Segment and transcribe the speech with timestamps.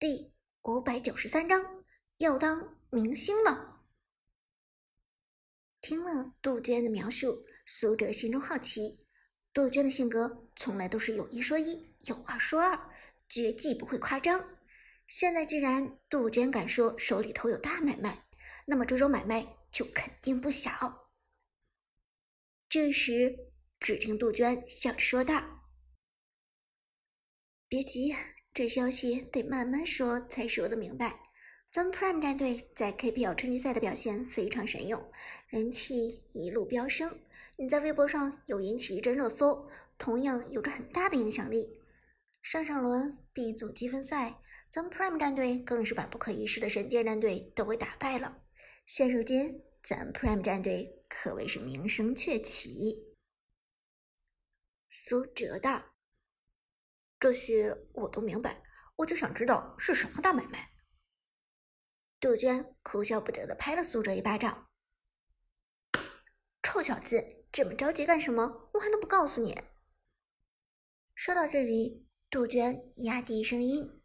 [0.00, 1.84] 第五百九十三章
[2.18, 3.82] 要当明星了。
[5.80, 9.04] 听了杜鹃的描述，苏哲心中好奇。
[9.52, 12.94] 杜鹃的性格从来都是有一说一，有二说二，
[13.28, 14.60] 绝技不会夸张。
[15.08, 18.28] 现在既然杜鹃敢说手里头有大买卖，
[18.66, 21.10] 那么这种买卖就肯定不小。
[22.68, 25.64] 这时，只听杜鹃笑着说道
[27.66, 28.14] ：“别急。”
[28.58, 31.16] 这消息得慢慢说才说得明白。
[31.70, 35.00] 咱们 Prime 战队在 KPL 春季赛的表现非常神勇，
[35.46, 37.20] 人气一路飙升。
[37.56, 41.80] 你在微博上又引起一阵热搜，同样有着很大的影响力。
[42.42, 48.42] 上上轮 B 组积分赛，咱们 Prime 战队更是把不可一世的神殿战队都给打败了。
[48.86, 53.14] 现如今，咱们 Prime 战队可谓是名声鹊起。
[54.90, 55.94] 苏哲道。
[57.20, 58.62] 这些我都明白，
[58.96, 60.70] 我就想知道是什么大买卖。
[62.20, 64.68] 杜鹃哭笑不得的拍了苏哲一巴掌
[66.62, 68.70] ：“臭小子，这么着急干什么？
[68.74, 69.56] 我还能不告诉你？”
[71.14, 74.00] 说到这里，杜鹃压低声音：“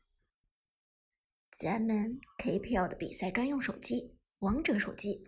[1.58, 5.28] 咱们 KPL 的比赛专用手机——王者手机，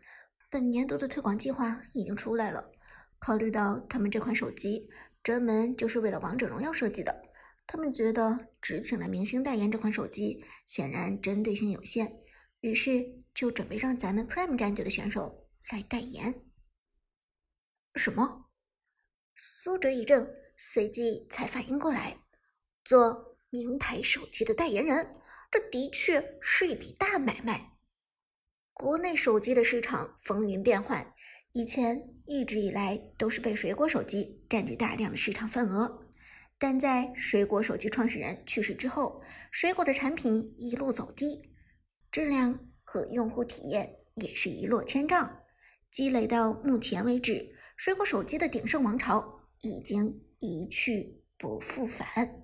[0.49, 2.71] 本年度的推广计划已经出来了。
[3.19, 4.89] 考虑到他们这款手机
[5.23, 7.23] 专门就是为了王者荣耀设计的。”
[7.67, 12.21] 他们觉得只请了明星代言这款手机，显然针对性有限，
[12.61, 16.43] 于是就准备让咱们 Prime 战队的选手来代言。
[17.95, 18.45] 什么？
[19.35, 22.19] 苏哲一怔，随即才反应过来，
[22.83, 25.15] 做名牌手机的代言人，
[25.51, 27.73] 这的确是一笔大买卖。
[28.73, 31.13] 国内手机的市场风云变幻，
[31.53, 36.04] 以前一直以来都是被水果手机占据大量的市场份额。
[36.57, 41.53] 但在水果手机创始人去世之后，水果的产品一路走低，
[42.11, 45.43] 质量和用户体验也是一落千丈。
[45.91, 52.43] 积累到目前为止，水果手机的鼎盛王朝已经一去不复返。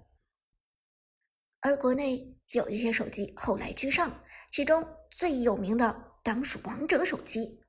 [1.61, 7.61] 而国内有一些手机后来居上，其中最有名的当属王者手机。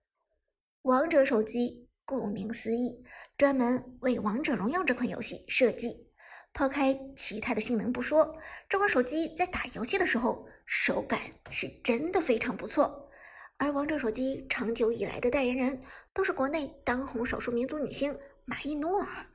[0.82, 3.04] 王者手机顾名思义，
[3.36, 6.11] 专门为王者荣耀这款游戏设计。
[6.52, 13.10] 抛开其他的性能不说，这款手机在打游戏的时候手感是真的非常不错。
[13.56, 19.26] 而王者手机长久以来的代言人都是国内当红少数民族女星马伊努尔，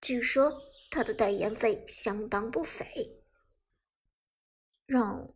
[0.00, 0.52] 据说
[0.90, 2.86] 她的代言费相当不菲。
[4.86, 5.34] 让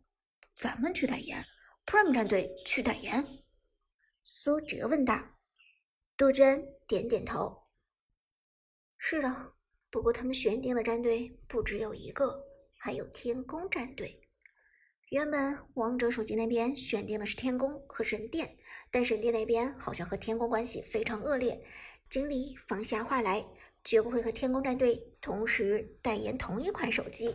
[0.55, 1.43] 咱们去代言
[1.85, 3.25] ，Prime 战队去代言？
[4.23, 5.19] 苏哲问道。
[6.15, 7.67] 杜鹃点点头。
[8.97, 9.54] 是的。
[9.95, 12.43] 不过，他们选定的战队不只有一个，
[12.77, 14.19] 还有天宫战队。
[15.07, 18.57] 原本王者手机那边选定的是天宫和神殿，
[18.91, 21.63] 但神殿那边好像和天宫关系非常恶劣，
[22.09, 23.45] 经理放下话来，
[23.85, 27.33] 绝不会和天宫战队同时代言同一款手机。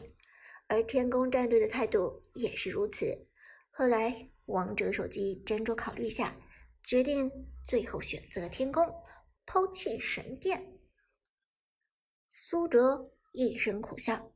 [0.66, 3.26] 而天宫战队的态度也是如此。
[3.70, 6.36] 后来，王者手机斟酌考虑下，
[6.84, 7.32] 决定
[7.64, 8.86] 最后选择天宫，
[9.46, 10.76] 抛弃神殿。
[12.32, 14.32] 苏哲一声苦笑：“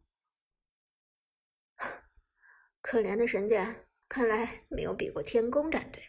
[2.83, 6.03] 可怜的神殿，看来没有比过天宫战队。”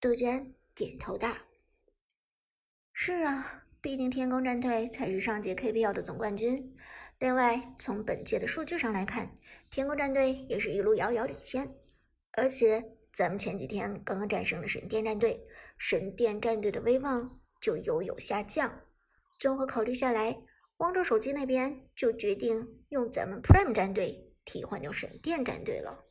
[0.00, 1.36] 杜鹃点头道
[2.94, 6.72] ：“是啊，毕竟天宫战队才是上届 KPL 的总冠军。
[7.18, 9.34] 另外，从本届的数据上来看，
[9.70, 11.76] 天宫战队也是一路遥遥领先。
[12.34, 15.44] 而且，咱们前几天刚刚战胜了神殿战队，
[15.76, 18.86] 神殿战队的威望就悠悠下降。”
[19.42, 20.40] 综合考虑下来，
[20.76, 26.04] 王者手机那边就决定用咱们 Prime 战队替换掉神殿战队了。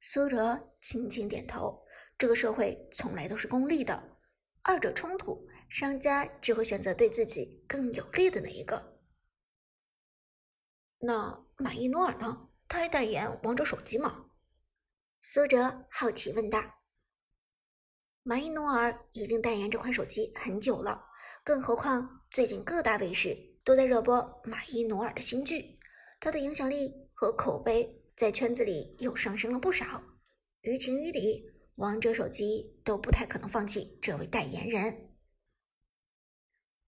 [0.00, 1.86] 苏哲轻轻点头，
[2.18, 4.16] 这个社会从来都是功利的，
[4.62, 8.98] 二者冲突，商家只会选择对自己更有利的那一个。
[10.98, 12.48] 那马伊诺尔呢？
[12.66, 14.26] 他还代言王者手机吗？
[15.20, 16.79] 苏哲好奇问道。
[18.30, 21.04] 马伊努尔已经代言这款手机很久了。
[21.42, 25.80] 更何况，最近各大卫视都在热播马伊努尔的新剧，
[26.20, 30.00] 他的影响力和口碑在圈子里又上升了不少。
[30.60, 31.44] 于情于理，
[31.74, 35.10] 王者手机都不太可能放弃这位代言人。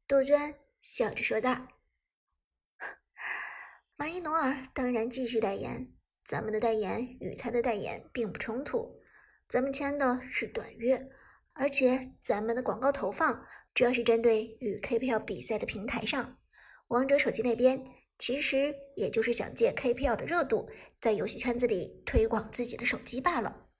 [0.06, 1.66] 杜鹃笑着说道
[3.98, 5.92] ：“马伊努尔当然继续代言，
[6.24, 9.02] 咱们的代言与他的代言并不冲突，
[9.48, 11.10] 咱们签的是短约，
[11.54, 13.44] 而且咱们的广告投放。”
[13.74, 16.36] 主要是针对与 KPL 比赛的平台上，
[16.88, 17.82] 王者手机那边
[18.18, 20.68] 其实也就是想借 KPL 的热度，
[21.00, 23.70] 在游戏圈子里推广自己的手机罢了。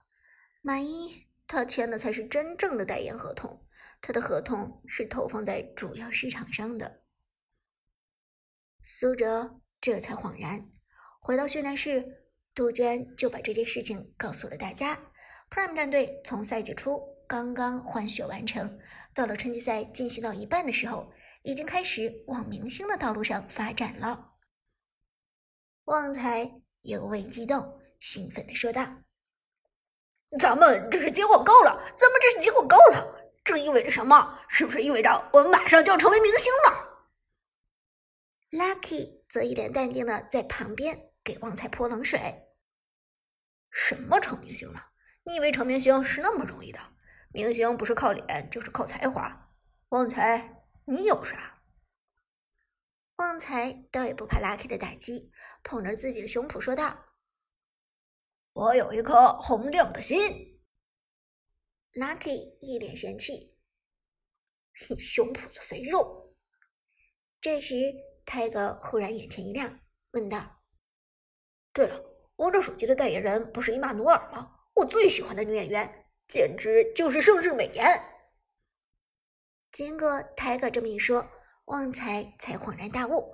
[0.63, 3.67] 万一他签的才是真正的代言合同，
[4.01, 7.03] 他的合同是投放在主要市场上的。
[8.81, 10.71] 苏哲这才恍然，
[11.19, 12.23] 回到训练室，
[12.55, 15.11] 杜鹃就把这件事情告诉了大家。
[15.51, 16.99] Prime 战队从赛季初
[17.33, 18.79] 刚刚换血完成，
[19.11, 24.33] 到了春季赛进行到一半的时候，已经开始往明星的道路上发展了。
[25.85, 28.85] 旺财尤为激动，兴奋地说道
[30.37, 31.71] ：“咱们这是结果够了！
[31.97, 33.03] 咱们这是结果够了！
[33.43, 34.39] 这意味着什么？
[34.47, 37.09] 是不是意味着我们马上就要成为明星了
[38.51, 42.43] ？”Lucky 则一脸淡定的在旁边给旺财泼冷水
[43.73, 44.91] ：“什么成明星了？”
[45.25, 46.79] 你以为成明星是那么容易的？
[47.33, 49.51] 明星不是靠脸，就是靠才华。
[49.89, 51.63] 旺财，你有啥？
[53.15, 55.31] 旺财倒也不怕 Lucky 的打击，
[55.63, 57.05] 捧着自己的胸脯说道
[58.53, 60.61] ：“我有一颗红亮的心。
[61.93, 63.57] ”Lucky 一脸嫌弃
[64.89, 66.35] ：“你胸脯子肥肉。”
[67.41, 67.75] 这时，
[68.25, 69.79] 泰哥忽然眼前一亮，
[70.11, 70.61] 问道
[71.73, 71.99] ：“对了，
[72.35, 78.03] 王者手机的代言人不是伊玛努尔吗？”我最喜欢的女演员，简直就是盛世美颜。
[79.71, 81.27] 经过泰哥这么一说，
[81.65, 83.33] 旺财才恍然大悟。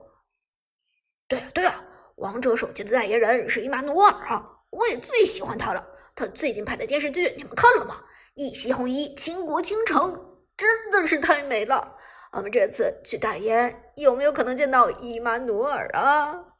[1.27, 1.83] 对啊，对啊，
[2.15, 4.63] 王者手机的代言人是伊玛努尔啊！
[4.69, 5.85] 我也最喜欢他了。
[6.15, 8.03] 他最近拍的电视剧你们看了吗？
[8.35, 11.97] 一袭红衣倾国倾城，真的是太美了。
[12.31, 16.57] 我们这次去代言，有没有可能见到伊玛努尔啊？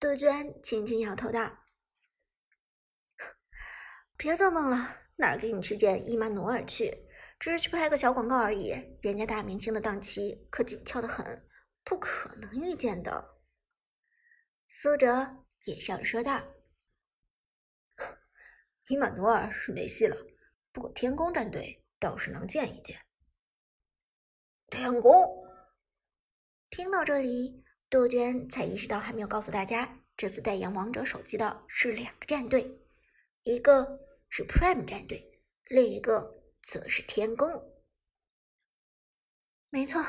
[0.00, 1.61] 杜鹃轻轻摇头道。
[4.22, 7.08] 别做梦了，哪儿给你去见伊曼努尔去？
[7.40, 8.70] 只是去拍个小广告而已。
[9.00, 11.44] 人家大明星的档期可紧俏的很，
[11.82, 13.40] 不可能遇见的。
[14.68, 16.40] 苏哲也笑着说道
[18.86, 20.16] ：“伊曼努尔是没戏了，
[20.70, 22.96] 不过天宫战队倒是能见一见。”
[24.70, 25.44] 天宫
[26.70, 32.80] 听到这里，杜鹃才意识到还没有告诉大家，这次代言王者手机的是两个战队，
[33.42, 33.98] 一个。
[34.34, 37.84] 是 Prime 战队，另一个则是天宫。
[39.68, 40.02] 没错，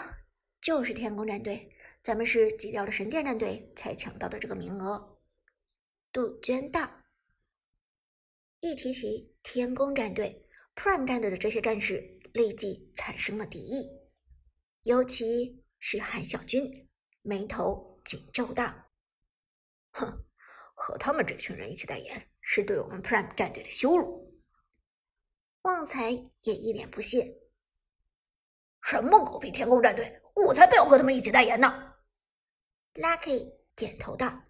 [0.61, 1.75] 就是天宫战队。
[2.01, 5.21] 咱们是挤掉了神殿战队才抢到的这个名额。
[6.13, 7.01] 杜鹃道。
[8.61, 13.89] 一提起天宫战队，Prime 战队的这些战士立即产生了敌意，
[14.83, 16.87] 尤其是韩小军，
[17.23, 18.89] 眉头紧皱道
[19.91, 20.25] ：“哼，
[20.75, 24.41] 和他们这群人一起代言。”是对我们 Prime 战队的羞辱。
[25.63, 26.11] 旺财
[26.41, 27.39] 也一脸不屑
[28.83, 31.95] ：“什么狗屁天宫战队，我才不要和他们一起代言呢
[32.95, 34.43] ！”Lucky 点头道：“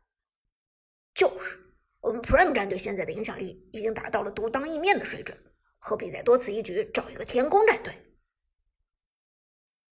[1.13, 5.37] 就是，我们 Prime 战队现在的影响力已经达到了独当一面的水准，
[5.77, 7.95] 何必再多此一举找一个天宫战队？”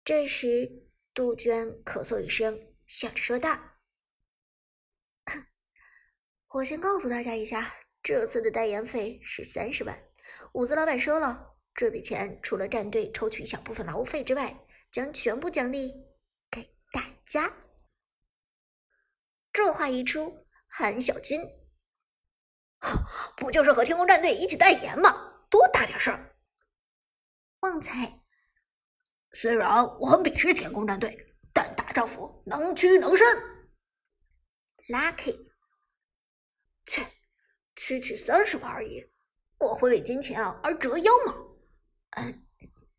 [0.03, 3.77] 这时，杜鹃咳嗽一声，笑着说道
[6.49, 7.71] ：“我先告诉大家一下。”
[8.03, 10.03] 这次的代言费是三十万，
[10.53, 14.59] 五子老板说了，这笔钱除了战队抽取一小部分劳务费之外，
[14.91, 15.93] 将全部奖励
[16.49, 17.53] 给大家。
[19.53, 21.39] 这话一出，韩小军，
[23.37, 25.45] 不就是和天空战队一起代言吗？
[25.49, 26.35] 多大点事儿？
[27.59, 28.21] 旺财，
[29.33, 33.27] 虽然我很鄙视天空战队，但大丈夫能屈能伸。
[34.87, 35.51] Lucky，
[36.85, 37.05] 切。
[37.75, 39.09] 区区三十万而已，
[39.59, 41.33] 我会为金钱而折腰吗？
[42.11, 42.45] 嗯，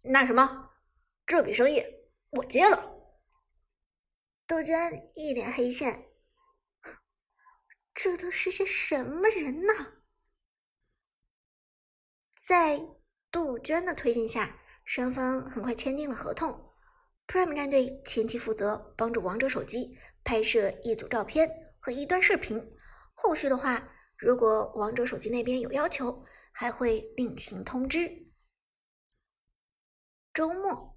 [0.02, 0.70] 那什么，
[1.26, 1.84] 这笔生意
[2.30, 2.90] 我接了。
[4.46, 6.06] 杜鹃一脸黑线，
[7.94, 10.02] 这都是些什么人呐？
[12.40, 12.80] 在
[13.30, 16.74] 杜鹃的推进下，双方很快签订了合同。
[17.26, 22.74] Prime 战队前期负责帮助王者手机拍摄一组照片和一段视频，
[23.14, 23.91] 后续的话。
[24.22, 28.30] 如果王者手机那边有要求，还会另行通知。
[30.32, 30.96] 周末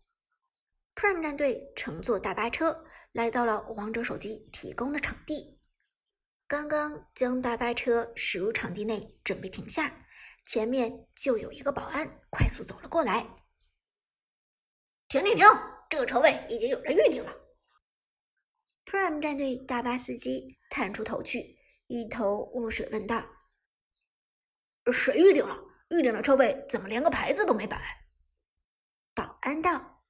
[0.93, 5.59] ，Prime 战队乘坐大巴车来到了王者手机提供的场地。
[6.45, 10.05] 刚刚将大巴车驶入场地内，准备停下，
[10.45, 13.27] 前面就有一个保安快速走了过来。
[15.07, 15.47] 停停停！
[15.89, 17.35] 这个车位已经有人预定了。
[18.85, 21.54] Prime 战队大巴司机探出头去。
[21.87, 23.23] 一头雾水问道
[24.91, 25.63] ：“谁预定了？
[25.89, 27.79] 预定的车位怎么连个牌子都没摆？”
[29.13, 30.03] 保安道：“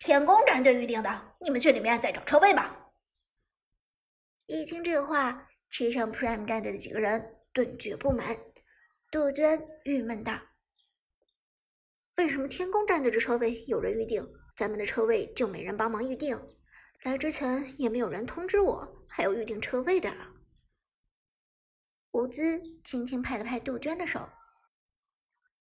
[0.00, 2.92] 天宫战队预定的，你们去里面再找车位吧。”
[4.46, 8.38] 一听这话，吃上 Prime 战队的几个人顿觉不满。
[9.10, 10.38] 杜鹃郁闷道
[12.18, 16.38] ：“为什么天宫战队的车位有人预定，咱们的车位就没人帮忙预定？
[17.02, 20.12] 来之前也没有人通知我还有预定车位的。”
[22.12, 24.28] 吴姿轻轻拍了拍杜鹃的手：“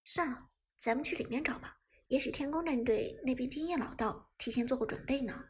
[0.03, 1.77] 算了，咱们去里面找吧。
[2.07, 5.45] 也许天宫战队那边经验老道，提前做过准备呢。”